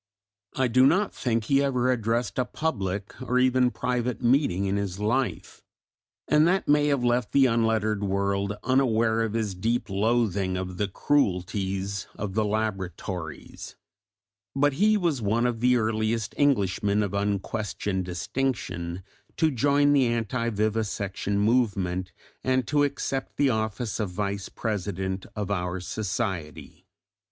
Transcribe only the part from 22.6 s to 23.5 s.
to accept